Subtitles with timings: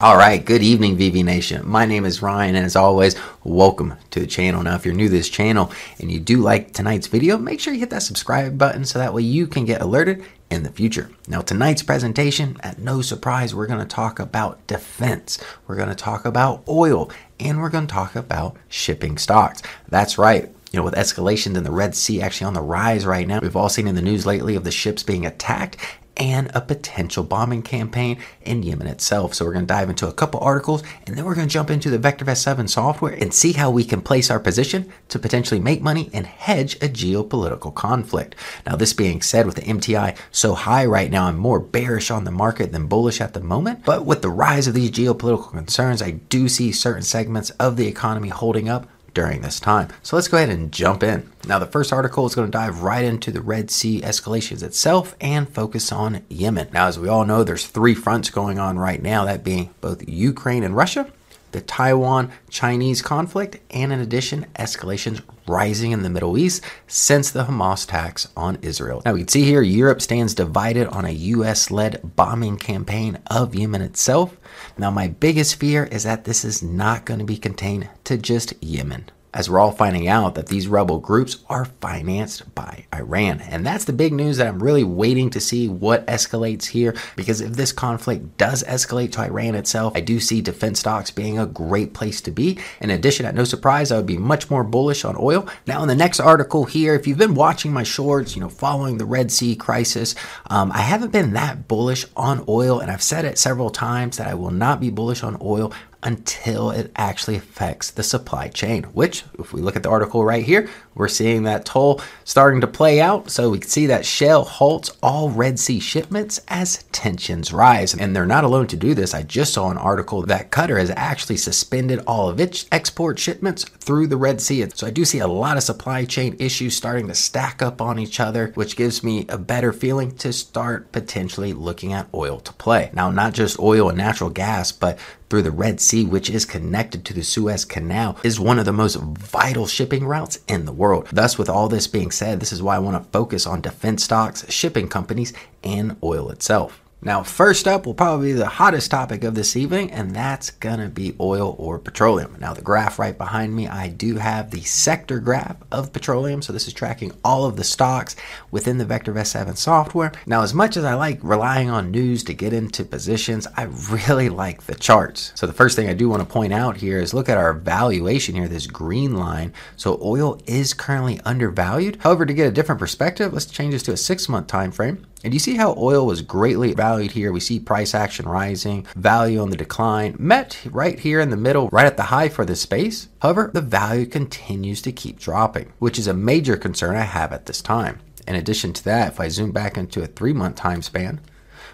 [0.00, 1.68] All right, good evening, VV Nation.
[1.68, 4.62] My name is Ryan, and as always, welcome to the channel.
[4.62, 7.74] Now, if you're new to this channel and you do like tonight's video, make sure
[7.74, 11.10] you hit that subscribe button so that way you can get alerted in the future.
[11.26, 15.96] Now, tonight's presentation, at no surprise, we're going to talk about defense, we're going to
[15.96, 19.62] talk about oil, and we're going to talk about shipping stocks.
[19.88, 20.48] That's right.
[20.70, 23.56] You know, with escalations in the Red Sea actually on the rise right now, we've
[23.56, 25.76] all seen in the news lately of the ships being attacked
[26.18, 29.34] and a potential bombing campaign in Yemen itself.
[29.34, 31.70] So we're going to dive into a couple articles and then we're going to jump
[31.70, 35.60] into the VectorVest 7 software and see how we can place our position to potentially
[35.60, 38.34] make money and hedge a geopolitical conflict.
[38.66, 42.24] Now, this being said, with the MTI so high right now, I'm more bearish on
[42.24, 43.84] the market than bullish at the moment.
[43.84, 47.86] But with the rise of these geopolitical concerns, I do see certain segments of the
[47.86, 49.88] economy holding up during this time.
[50.02, 51.28] So let's go ahead and jump in.
[51.48, 55.16] Now, the first article is going to dive right into the Red Sea escalations itself
[55.18, 56.68] and focus on Yemen.
[56.74, 60.06] Now, as we all know, there's three fronts going on right now, that being both
[60.06, 61.10] Ukraine and Russia,
[61.52, 67.44] the Taiwan Chinese conflict, and in addition, escalations rising in the Middle East since the
[67.44, 69.00] Hamas attacks on Israel.
[69.06, 73.54] Now, we can see here Europe stands divided on a US led bombing campaign of
[73.54, 74.36] Yemen itself.
[74.76, 78.52] Now, my biggest fear is that this is not going to be contained to just
[78.62, 83.40] Yemen as we're all finding out that these rebel groups are financed by Iran.
[83.40, 87.40] And that's the big news that I'm really waiting to see what escalates here because
[87.40, 91.46] if this conflict does escalate to Iran itself, I do see defense stocks being a
[91.46, 92.58] great place to be.
[92.80, 95.46] In addition, at no surprise, I would be much more bullish on oil.
[95.66, 98.98] Now, in the next article here, if you've been watching my shorts, you know, following
[98.98, 100.14] the Red Sea crisis,
[100.48, 104.26] um, I haven't been that bullish on oil, and I've said it several times that
[104.26, 105.72] I will not be bullish on oil
[106.02, 110.44] until it actually affects the supply chain, which, if we look at the article right
[110.44, 113.30] here, we're seeing that toll starting to play out.
[113.30, 117.94] So we can see that Shell halts all Red Sea shipments as tensions rise.
[117.94, 119.14] And they're not alone to do this.
[119.14, 123.64] I just saw an article that Qatar has actually suspended all of its export shipments
[123.64, 124.68] through the Red Sea.
[124.74, 127.98] So I do see a lot of supply chain issues starting to stack up on
[127.98, 132.52] each other, which gives me a better feeling to start potentially looking at oil to
[132.54, 132.90] play.
[132.92, 137.04] Now, not just oil and natural gas, but through the Red Sea, which is connected
[137.04, 141.08] to the Suez Canal, is one of the most vital shipping routes in the world.
[141.12, 144.04] Thus, with all this being said, this is why I want to focus on defense
[144.04, 146.82] stocks, shipping companies, and oil itself.
[147.00, 150.80] Now, first up will probably be the hottest topic of this evening, and that's going
[150.80, 152.36] to be oil or petroleum.
[152.40, 156.42] Now, the graph right behind me, I do have the sector graph of petroleum.
[156.42, 158.16] So, this is tracking all of the stocks
[158.50, 160.10] within the VectorVest 7 software.
[160.26, 164.28] Now, as much as I like relying on news to get into positions, I really
[164.28, 165.30] like the charts.
[165.36, 167.52] So, the first thing I do want to point out here is look at our
[167.52, 169.52] valuation here, this green line.
[169.76, 171.98] So, oil is currently undervalued.
[172.00, 175.06] However, to get a different perspective, let's change this to a six month time frame.
[175.24, 177.32] And you see how oil was greatly valued here.
[177.32, 181.68] We see price action rising, value on the decline, met right here in the middle,
[181.72, 183.08] right at the high for this space.
[183.20, 187.46] However, the value continues to keep dropping, which is a major concern I have at
[187.46, 187.98] this time.
[188.28, 191.20] In addition to that, if I zoom back into a three month time span,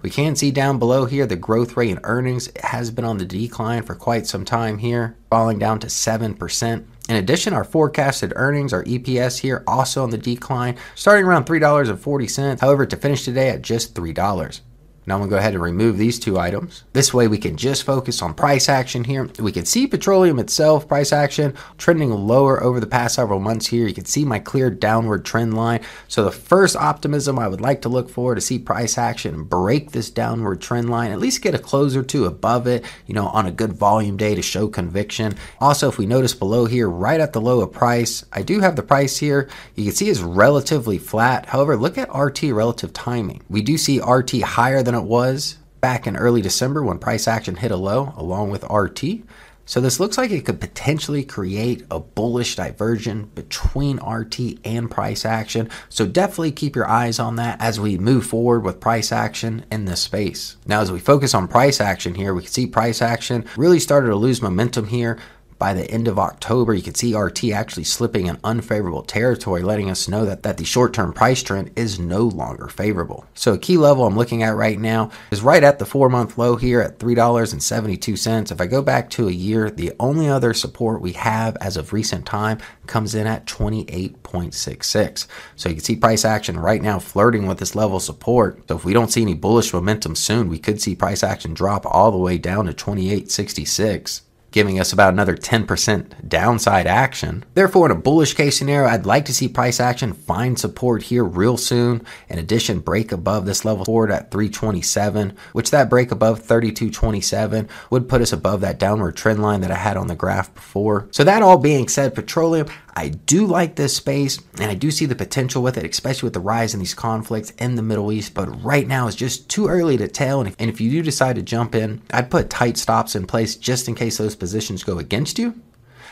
[0.00, 3.24] we can see down below here the growth rate in earnings has been on the
[3.24, 6.84] decline for quite some time here, falling down to 7%.
[7.08, 12.60] In addition, our forecasted earnings, our EPS here, also on the decline, starting around $3.40.
[12.60, 14.60] However, to finish today at just $3.
[15.08, 16.84] Now I'm going to go ahead and remove these two items.
[16.92, 19.30] This way we can just focus on price action here.
[19.38, 23.86] We can see petroleum itself, price action, trending lower over the past several months here.
[23.86, 25.80] You can see my clear downward trend line.
[26.08, 29.92] So the first optimism I would like to look for to see price action break
[29.92, 33.28] this downward trend line, at least get a close or two above it, you know,
[33.28, 35.36] on a good volume day to show conviction.
[35.58, 38.76] Also, if we notice below here, right at the low of price, I do have
[38.76, 39.48] the price here.
[39.74, 41.46] You can see it's relatively flat.
[41.46, 43.42] However, look at RT relative timing.
[43.48, 47.56] We do see RT higher than it was back in early December when price action
[47.56, 49.22] hit a low along with RT.
[49.64, 55.26] So this looks like it could potentially create a bullish diversion between RT and price
[55.26, 55.68] action.
[55.90, 59.84] So definitely keep your eyes on that as we move forward with price action in
[59.84, 60.56] this space.
[60.66, 64.08] Now as we focus on price action here, we can see price action really started
[64.08, 65.18] to lose momentum here
[65.58, 69.90] by the end of October, you can see RT actually slipping in unfavorable territory, letting
[69.90, 73.26] us know that, that the short term price trend is no longer favorable.
[73.34, 76.38] So, a key level I'm looking at right now is right at the four month
[76.38, 78.52] low here at $3.72.
[78.52, 81.92] If I go back to a year, the only other support we have as of
[81.92, 85.26] recent time comes in at 28.66.
[85.56, 88.62] So, you can see price action right now flirting with this level support.
[88.68, 91.84] So, if we don't see any bullish momentum soon, we could see price action drop
[91.84, 97.44] all the way down to 28.66 giving us about another 10% downside action.
[97.54, 101.24] Therefore, in a bullish case scenario, I'd like to see price action find support here
[101.24, 102.04] real soon.
[102.28, 108.08] In addition, break above this level forward at 327, which that break above 3227 would
[108.08, 111.08] put us above that downward trend line that I had on the graph before.
[111.10, 112.68] So that all being said, petroleum,
[112.98, 116.34] I do like this space and I do see the potential with it, especially with
[116.34, 118.34] the rise in these conflicts in the Middle East.
[118.34, 120.40] But right now it's just too early to tell.
[120.40, 123.28] And if, and if you do decide to jump in, I'd put tight stops in
[123.28, 125.54] place just in case those positions go against you.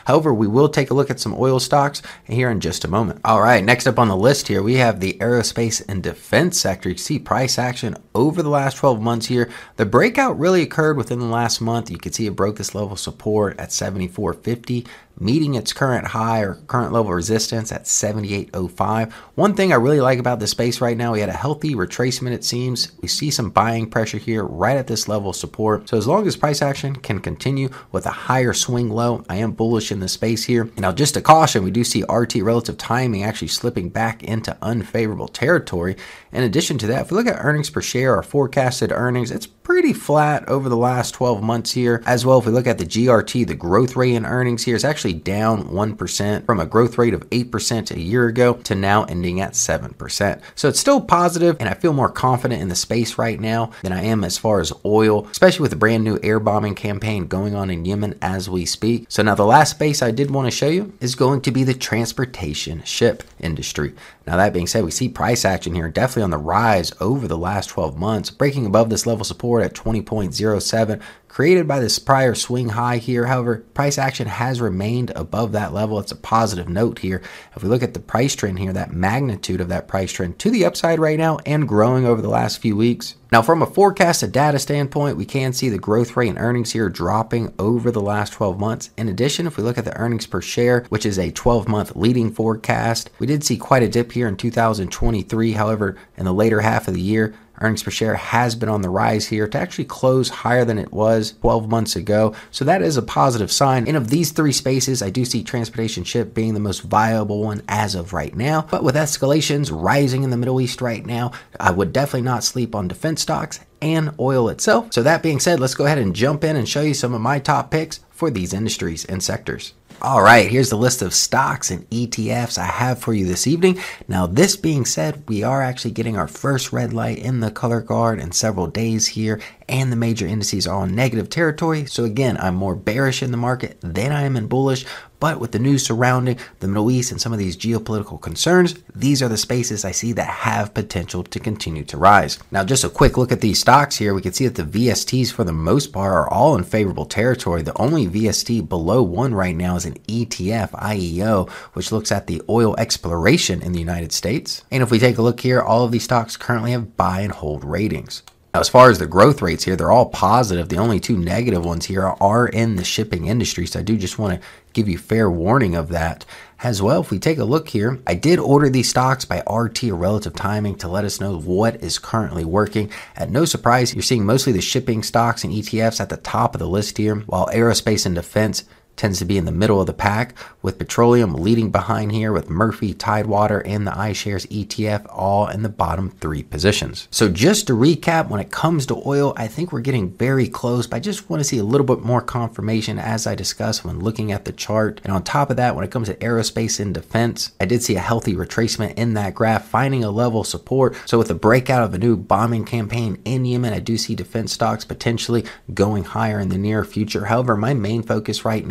[0.05, 3.19] However, we will take a look at some oil stocks here in just a moment.
[3.25, 6.87] All right, next up on the list here, we have the aerospace and defense sector.
[6.87, 9.49] You see price action over the last 12 months here.
[9.75, 11.91] The breakout really occurred within the last month.
[11.91, 14.87] You can see it broke this level of support at 74.50
[15.19, 19.11] meeting its current high or current level resistance at 78.05.
[19.35, 22.31] One thing I really like about the space right now, we had a healthy retracement,
[22.31, 22.91] it seems.
[23.01, 25.89] We see some buying pressure here right at this level of support.
[25.89, 29.51] So as long as price action can continue with a higher swing low, I am
[29.51, 30.69] bullish in the space here.
[30.77, 35.27] Now, just a caution, we do see RT relative timing actually slipping back into unfavorable
[35.27, 35.95] territory.
[36.31, 39.47] In addition to that, if we look at earnings per share or forecasted earnings, it's
[39.47, 42.01] pretty flat over the last 12 months here.
[42.05, 44.85] As well, if we look at the GRT, the growth rate in earnings here is
[44.85, 49.05] actually actually down 1% from a growth rate of 8% a year ago to now
[49.05, 50.41] ending at 7%.
[50.55, 53.93] So it's still positive, and I feel more confident in the space right now than
[53.93, 57.55] I am as far as oil, especially with the brand new air bombing campaign going
[57.55, 59.05] on in Yemen as we speak.
[59.07, 61.63] So now the last space I did want to show you is going to be
[61.63, 63.93] the transportation ship industry.
[64.25, 67.37] Now, that being said, we see price action here definitely on the rise over the
[67.37, 71.01] last 12 months, breaking above this level support at 20.07
[71.37, 73.27] created by this prior swing high here.
[73.27, 75.99] However, price action has remained above that level.
[75.99, 77.21] It's a positive note here.
[77.55, 80.49] If we look at the price trend here, that magnitude of that price trend to
[80.49, 83.13] the upside right now and growing over the last few weeks.
[83.31, 86.89] Now, from a forecasted data standpoint, we can see the growth rate and earnings here
[86.89, 88.89] dropping over the last 12 months.
[88.97, 91.95] In addition, if we look at the earnings per share, which is a 12 month
[91.95, 95.51] leading forecast, we did see quite a dip here in 2023.
[95.51, 98.89] However, in the later half of the year, Earnings per share has been on the
[98.89, 102.35] rise here to actually close higher than it was 12 months ago.
[102.51, 103.87] So that is a positive sign.
[103.87, 107.63] And of these three spaces, I do see transportation ship being the most viable one
[107.67, 108.67] as of right now.
[108.69, 112.75] But with escalations rising in the Middle East right now, I would definitely not sleep
[112.75, 114.93] on defense stocks and oil itself.
[114.93, 117.21] So that being said, let's go ahead and jump in and show you some of
[117.21, 119.73] my top picks for these industries and sectors.
[119.99, 123.79] All right, here's the list of stocks and ETFs I have for you this evening.
[124.07, 127.81] Now, this being said, we are actually getting our first red light in the color
[127.81, 131.87] guard in several days here, and the major indices are on negative territory.
[131.87, 134.85] So, again, I'm more bearish in the market than I am in bullish,
[135.19, 139.21] but with the news surrounding the Middle East and some of these geopolitical concerns, these
[139.21, 142.37] are the spaces I see that have potential to continue to rise.
[142.51, 144.13] Now, just a quick look at these stocks here.
[144.13, 147.61] We can see that the VSTs, for the most part, are all in favorable territory.
[147.61, 152.41] The only VST below one right now is an ETF, IEO, which looks at the
[152.49, 154.63] oil exploration in the United States.
[154.71, 157.31] And if we take a look here, all of these stocks currently have buy and
[157.31, 158.23] hold ratings.
[158.59, 160.69] As far as the growth rates here, they're all positive.
[160.69, 163.65] The only two negative ones here are in the shipping industry.
[163.65, 166.25] So I do just want to give you fair warning of that
[166.63, 167.01] as well.
[167.01, 170.33] If we take a look here, I did order these stocks by RT or relative
[170.33, 172.91] timing to let us know what is currently working.
[173.15, 176.59] At no surprise, you're seeing mostly the shipping stocks and ETFs at the top of
[176.59, 178.63] the list here, while aerospace and defense
[178.97, 182.49] tends to be in the middle of the pack, with petroleum leading behind here, with
[182.49, 187.07] Murphy, Tidewater, and the iShares ETF all in the bottom three positions.
[187.11, 190.87] So, just to recap, when it comes to oil, I think we're getting very close,
[190.87, 193.99] but I just want to see a little bit more confirmation as I discussed when
[193.99, 194.99] looking at the chart.
[195.03, 197.95] And on top of that, when it comes to aerospace and defense, I did see
[197.95, 200.95] a healthy retracement in that graph, finding a level of support.
[201.05, 204.53] So, with the breakout of a new bombing campaign in Yemen, I do see defense
[204.53, 207.25] stocks potentially going higher in the near future.
[207.25, 208.65] However, my main focus right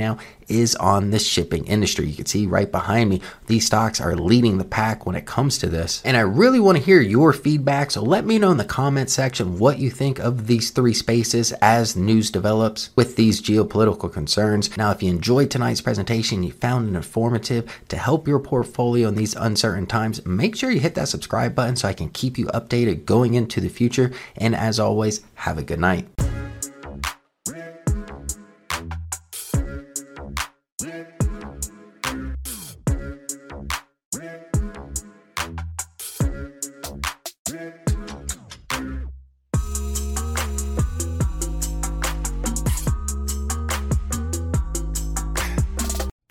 [0.49, 2.07] is on the shipping industry.
[2.07, 5.59] You can see right behind me, these stocks are leading the pack when it comes
[5.59, 6.03] to this.
[6.05, 7.91] And I really want to hear your feedback.
[7.91, 11.53] So let me know in the comment section what you think of these three spaces
[11.55, 14.77] as news develops with these geopolitical concerns.
[14.77, 19.15] Now, if you enjoyed tonight's presentation, you found it informative to help your portfolio in
[19.15, 22.47] these uncertain times, make sure you hit that subscribe button so I can keep you
[22.47, 24.13] updated going into the future.
[24.37, 26.07] And as always, have a good night.